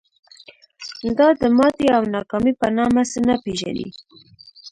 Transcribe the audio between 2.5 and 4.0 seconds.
په نامه څه نه پېژني.